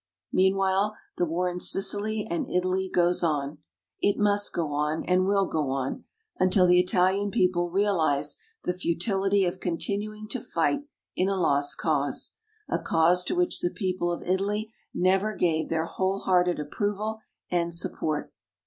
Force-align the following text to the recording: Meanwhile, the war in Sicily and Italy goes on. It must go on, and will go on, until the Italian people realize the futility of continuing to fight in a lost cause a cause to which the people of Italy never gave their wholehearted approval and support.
Meanwhile, 0.33 0.95
the 1.17 1.27
war 1.27 1.47
in 1.47 1.59
Sicily 1.59 2.25
and 2.27 2.47
Italy 2.49 2.89
goes 2.91 3.21
on. 3.21 3.59
It 4.01 4.17
must 4.17 4.51
go 4.51 4.71
on, 4.71 5.03
and 5.05 5.25
will 5.27 5.45
go 5.45 5.69
on, 5.69 6.05
until 6.39 6.65
the 6.65 6.79
Italian 6.79 7.29
people 7.29 7.69
realize 7.69 8.35
the 8.63 8.73
futility 8.73 9.45
of 9.45 9.59
continuing 9.59 10.27
to 10.29 10.41
fight 10.41 10.81
in 11.15 11.29
a 11.29 11.37
lost 11.37 11.77
cause 11.77 12.31
a 12.67 12.79
cause 12.79 13.23
to 13.25 13.35
which 13.35 13.59
the 13.59 13.69
people 13.69 14.11
of 14.11 14.23
Italy 14.23 14.73
never 14.91 15.35
gave 15.35 15.69
their 15.69 15.85
wholehearted 15.85 16.57
approval 16.59 17.19
and 17.51 17.71
support. 17.71 18.33